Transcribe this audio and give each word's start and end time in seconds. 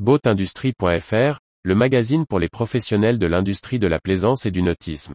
boatindustrie.fr, 0.00 1.38
le 1.62 1.74
magazine 1.74 2.26
pour 2.26 2.40
les 2.40 2.48
professionnels 2.48 3.18
de 3.18 3.26
l'industrie 3.26 3.78
de 3.78 3.86
la 3.86 4.00
plaisance 4.00 4.44
et 4.44 4.50
du 4.50 4.60
nautisme. 4.62 5.14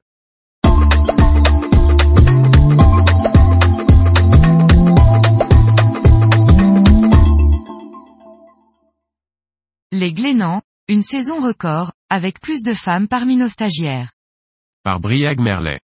Les 9.91 10.13
Glénans, 10.13 10.61
une 10.87 11.03
saison 11.03 11.41
record, 11.41 11.91
avec 12.09 12.39
plus 12.39 12.63
de 12.63 12.73
femmes 12.73 13.09
parmi 13.09 13.35
nos 13.35 13.49
stagiaires. 13.49 14.11
Par 14.83 15.01
Briag 15.01 15.41
Merlet. 15.41 15.81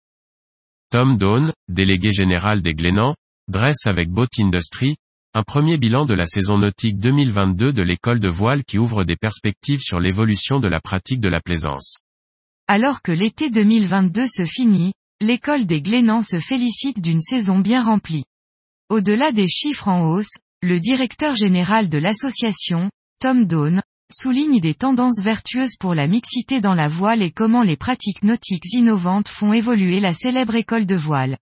Tom 0.89 1.17
Dawn, 1.17 1.53
délégué 1.69 2.11
général 2.11 2.61
des 2.61 2.73
Glénans, 2.73 3.15
dresse 3.47 3.85
avec 3.85 4.09
Boat 4.09 4.27
Industry, 4.37 4.97
un 5.33 5.43
premier 5.43 5.77
bilan 5.77 6.05
de 6.05 6.13
la 6.13 6.25
saison 6.25 6.57
nautique 6.57 6.99
2022 6.99 7.71
de 7.71 7.81
l'école 7.81 8.19
de 8.19 8.27
voile 8.27 8.65
qui 8.65 8.77
ouvre 8.77 9.05
des 9.05 9.15
perspectives 9.15 9.79
sur 9.79 10.01
l'évolution 10.01 10.59
de 10.59 10.67
la 10.67 10.81
pratique 10.81 11.21
de 11.21 11.29
la 11.29 11.39
plaisance. 11.39 11.99
Alors 12.67 13.01
que 13.01 13.13
l'été 13.13 13.49
2022 13.49 14.27
se 14.27 14.43
finit, 14.43 14.91
l'école 15.21 15.65
des 15.65 15.81
Glénans 15.81 16.23
se 16.23 16.37
félicite 16.37 16.99
d'une 16.99 17.21
saison 17.21 17.59
bien 17.59 17.81
remplie. 17.81 18.25
Au-delà 18.89 19.31
des 19.31 19.47
chiffres 19.47 19.87
en 19.87 20.03
hausse, 20.03 20.35
le 20.61 20.81
directeur 20.81 21.35
général 21.35 21.87
de 21.87 21.97
l'association, 21.97 22.91
Tom 23.21 23.45
Dawn, 23.45 23.81
souligne 24.11 24.59
des 24.59 24.73
tendances 24.73 25.21
vertueuses 25.23 25.77
pour 25.79 25.95
la 25.95 26.07
mixité 26.07 26.59
dans 26.59 26.75
la 26.75 26.89
voile 26.89 27.21
et 27.21 27.31
comment 27.31 27.63
les 27.63 27.77
pratiques 27.77 28.23
nautiques 28.23 28.73
innovantes 28.73 29.29
font 29.29 29.53
évoluer 29.53 30.01
la 30.01 30.13
célèbre 30.13 30.55
école 30.55 30.85
de 30.85 30.95
voile. 30.95 31.37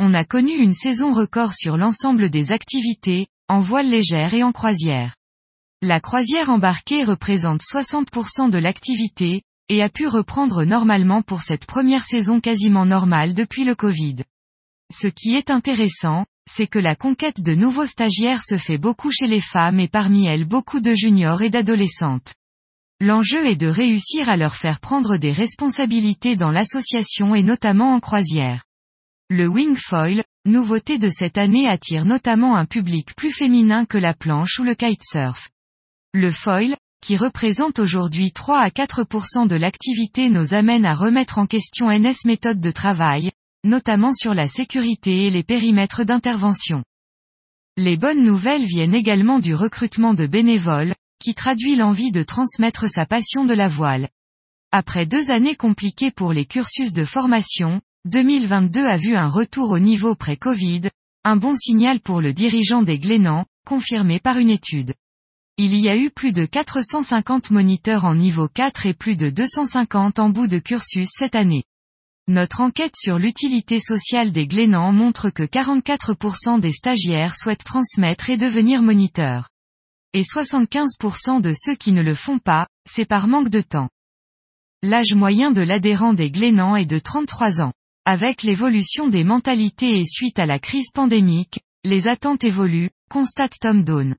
On 0.00 0.14
a 0.14 0.24
connu 0.24 0.52
une 0.52 0.74
saison 0.74 1.12
record 1.12 1.54
sur 1.54 1.76
l'ensemble 1.76 2.30
des 2.30 2.52
activités, 2.52 3.26
en 3.48 3.58
voile 3.58 3.90
légère 3.90 4.32
et 4.32 4.44
en 4.44 4.52
croisière. 4.52 5.16
La 5.82 6.00
croisière 6.00 6.50
embarquée 6.50 7.02
représente 7.02 7.62
60% 7.62 8.48
de 8.50 8.58
l'activité, 8.58 9.42
et 9.68 9.82
a 9.82 9.88
pu 9.88 10.06
reprendre 10.06 10.64
normalement 10.64 11.22
pour 11.22 11.42
cette 11.42 11.66
première 11.66 12.04
saison 12.04 12.40
quasiment 12.40 12.86
normale 12.86 13.34
depuis 13.34 13.64
le 13.64 13.74
Covid. 13.74 14.16
Ce 14.92 15.08
qui 15.08 15.34
est 15.34 15.50
intéressant, 15.50 16.24
c'est 16.48 16.68
que 16.68 16.78
la 16.78 16.94
conquête 16.94 17.42
de 17.42 17.54
nouveaux 17.54 17.86
stagiaires 17.86 18.44
se 18.44 18.56
fait 18.56 18.78
beaucoup 18.78 19.10
chez 19.10 19.26
les 19.26 19.40
femmes 19.40 19.80
et 19.80 19.88
parmi 19.88 20.26
elles 20.26 20.46
beaucoup 20.46 20.80
de 20.80 20.94
juniors 20.94 21.42
et 21.42 21.50
d'adolescentes. 21.50 22.36
L'enjeu 23.00 23.44
est 23.46 23.56
de 23.56 23.66
réussir 23.66 24.28
à 24.28 24.36
leur 24.36 24.54
faire 24.54 24.78
prendre 24.78 25.16
des 25.16 25.32
responsabilités 25.32 26.36
dans 26.36 26.50
l'association 26.50 27.34
et 27.34 27.42
notamment 27.42 27.94
en 27.94 28.00
croisière. 28.00 28.64
Le 29.30 29.46
wingfoil, 29.46 30.24
nouveauté 30.46 30.96
de 30.96 31.10
cette 31.10 31.36
année 31.36 31.68
attire 31.68 32.06
notamment 32.06 32.56
un 32.56 32.64
public 32.64 33.14
plus 33.14 33.30
féminin 33.30 33.84
que 33.84 33.98
la 33.98 34.14
planche 34.14 34.58
ou 34.58 34.64
le 34.64 34.74
kitesurf. 34.74 35.50
Le 36.14 36.30
foil, 36.30 36.74
qui 37.02 37.18
représente 37.18 37.78
aujourd'hui 37.78 38.32
3 38.32 38.58
à 38.58 38.70
4% 38.70 39.46
de 39.46 39.54
l'activité 39.54 40.30
nous 40.30 40.54
amène 40.54 40.86
à 40.86 40.94
remettre 40.94 41.36
en 41.36 41.44
question 41.44 41.90
NS 41.90 42.24
méthode 42.24 42.58
de 42.58 42.70
travail, 42.70 43.30
notamment 43.64 44.14
sur 44.14 44.32
la 44.32 44.46
sécurité 44.46 45.26
et 45.26 45.30
les 45.30 45.42
périmètres 45.42 46.04
d'intervention. 46.04 46.82
Les 47.76 47.98
bonnes 47.98 48.24
nouvelles 48.24 48.64
viennent 48.64 48.94
également 48.94 49.40
du 49.40 49.54
recrutement 49.54 50.14
de 50.14 50.26
bénévoles, 50.26 50.94
qui 51.20 51.34
traduit 51.34 51.76
l'envie 51.76 52.12
de 52.12 52.22
transmettre 52.22 52.88
sa 52.88 53.04
passion 53.04 53.44
de 53.44 53.52
la 53.52 53.68
voile. 53.68 54.08
Après 54.72 55.04
deux 55.04 55.30
années 55.30 55.54
compliquées 55.54 56.12
pour 56.12 56.32
les 56.32 56.46
cursus 56.46 56.94
de 56.94 57.04
formation, 57.04 57.82
2022 58.04 58.86
a 58.86 58.96
vu 58.96 59.16
un 59.16 59.28
retour 59.28 59.70
au 59.70 59.78
niveau 59.80 60.14
pré-Covid, 60.14 60.82
un 61.24 61.36
bon 61.36 61.56
signal 61.56 61.98
pour 62.00 62.20
le 62.20 62.32
dirigeant 62.32 62.82
des 62.82 63.00
Glénans, 63.00 63.44
confirmé 63.66 64.20
par 64.20 64.38
une 64.38 64.50
étude. 64.50 64.94
Il 65.56 65.76
y 65.76 65.88
a 65.88 65.96
eu 65.96 66.08
plus 66.08 66.32
de 66.32 66.46
450 66.46 67.50
moniteurs 67.50 68.04
en 68.04 68.14
niveau 68.14 68.48
4 68.48 68.86
et 68.86 68.94
plus 68.94 69.16
de 69.16 69.30
250 69.30 70.20
en 70.20 70.30
bout 70.30 70.46
de 70.46 70.60
cursus 70.60 71.08
cette 71.10 71.34
année. 71.34 71.64
Notre 72.28 72.60
enquête 72.60 72.94
sur 72.96 73.18
l'utilité 73.18 73.80
sociale 73.80 74.30
des 74.30 74.46
Glénans 74.46 74.92
montre 74.92 75.30
que 75.30 75.42
44% 75.42 76.60
des 76.60 76.72
stagiaires 76.72 77.34
souhaitent 77.34 77.64
transmettre 77.64 78.30
et 78.30 78.36
devenir 78.36 78.80
moniteurs. 78.80 79.48
Et 80.14 80.22
75% 80.22 81.40
de 81.40 81.52
ceux 81.52 81.74
qui 81.74 81.90
ne 81.90 82.02
le 82.02 82.14
font 82.14 82.38
pas, 82.38 82.68
c'est 82.88 83.06
par 83.06 83.26
manque 83.26 83.50
de 83.50 83.60
temps. 83.60 83.88
L'âge 84.84 85.14
moyen 85.14 85.50
de 85.50 85.62
l'adhérent 85.62 86.14
des 86.14 86.30
Glénans 86.30 86.76
est 86.76 86.86
de 86.86 87.00
33 87.00 87.60
ans. 87.60 87.72
Avec 88.10 88.42
l'évolution 88.42 89.08
des 89.08 89.22
mentalités 89.22 90.00
et 90.00 90.06
suite 90.06 90.38
à 90.38 90.46
la 90.46 90.58
crise 90.58 90.92
pandémique, 90.94 91.60
les 91.84 92.08
attentes 92.08 92.42
évoluent, 92.42 92.88
constate 93.10 93.58
Tom 93.60 93.84
Dawn. 93.84 94.16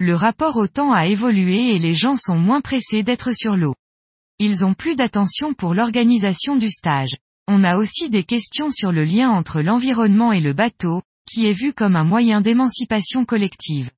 Le 0.00 0.14
rapport 0.14 0.56
au 0.56 0.66
temps 0.66 0.94
a 0.94 1.06
évolué 1.08 1.74
et 1.74 1.78
les 1.78 1.92
gens 1.92 2.16
sont 2.16 2.38
moins 2.38 2.62
pressés 2.62 3.02
d'être 3.02 3.32
sur 3.36 3.54
l'eau. 3.54 3.74
Ils 4.38 4.64
ont 4.64 4.72
plus 4.72 4.96
d'attention 4.96 5.52
pour 5.52 5.74
l'organisation 5.74 6.56
du 6.56 6.70
stage. 6.70 7.18
On 7.48 7.64
a 7.64 7.76
aussi 7.76 8.08
des 8.08 8.24
questions 8.24 8.70
sur 8.70 8.92
le 8.92 9.04
lien 9.04 9.28
entre 9.28 9.60
l'environnement 9.60 10.32
et 10.32 10.40
le 10.40 10.54
bateau, 10.54 11.02
qui 11.30 11.44
est 11.44 11.52
vu 11.52 11.74
comme 11.74 11.96
un 11.96 12.04
moyen 12.04 12.40
d'émancipation 12.40 13.26
collective. 13.26 13.90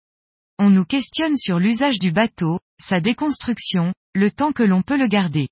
On 0.59 0.71
nous 0.71 0.85
questionne 0.85 1.37
sur 1.37 1.61
l'usage 1.61 2.01
du 2.01 2.11
bateau, 2.11 2.59
sa 2.83 3.01
déconstruction, 3.01 3.95
le 4.13 4.33
temps 4.33 4.51
que 4.51 4.65
l'on 4.65 4.83
peut 4.83 4.99
le 4.99 5.07
garder. 5.07 5.47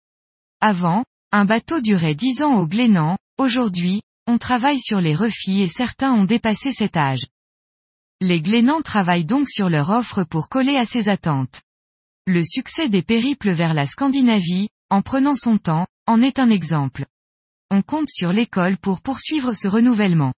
Avant, 0.61 1.05
un 1.31 1.45
bateau 1.45 1.81
durait 1.81 2.17
10 2.17 2.43
ans 2.43 2.57
au 2.57 2.67
Glénan, 2.67 3.19
aujourd'hui, 3.39 4.03
on 4.27 4.39
travaille 4.39 4.81
sur 4.81 5.01
les 5.01 5.15
refits 5.15 5.63
et 5.63 5.69
certains 5.69 6.13
ont 6.13 6.25
dépassé 6.25 6.73
cet 6.73 6.97
âge. 6.97 7.25
Les 8.21 8.43
Glénans 8.43 8.83
travaillent 8.83 9.25
donc 9.25 9.49
sur 9.49 9.69
leur 9.69 9.91
offre 9.91 10.25
pour 10.25 10.49
coller 10.49 10.77
à 10.77 10.85
ces 10.85 11.09
attentes. 11.09 11.63
Le 12.27 12.43
succès 12.45 12.89
des 12.89 13.03
périples 13.03 13.51
vers 13.51 13.73
la 13.73 13.87
Scandinavie, 13.87 14.69
en 14.91 15.03
prenant 15.03 15.35
son 15.35 15.57
temps, 15.57 15.87
en 16.07 16.21
est 16.21 16.39
un 16.39 16.51
exemple 16.51 17.07
on 17.71 17.83
compte 17.83 18.09
sur 18.09 18.33
l'école 18.33 18.79
pour 18.79 19.01
poursuivre 19.03 19.53
ce 19.53 19.69
renouvellement. 19.69 20.33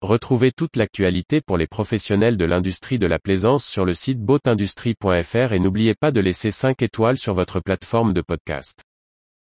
Retrouvez 0.00 0.52
toute 0.52 0.76
l'actualité 0.76 1.40
pour 1.40 1.56
les 1.56 1.66
professionnels 1.66 2.36
de 2.36 2.44
l'industrie 2.44 2.98
de 2.98 3.06
la 3.06 3.18
plaisance 3.18 3.64
sur 3.64 3.84
le 3.84 3.94
site 3.94 4.20
boatindustrie.fr 4.20 5.52
et 5.52 5.58
n'oubliez 5.58 5.94
pas 5.94 6.12
de 6.12 6.20
laisser 6.20 6.50
5 6.50 6.82
étoiles 6.82 7.18
sur 7.18 7.34
votre 7.34 7.60
plateforme 7.60 8.12
de 8.12 8.20
podcast. 8.20 8.82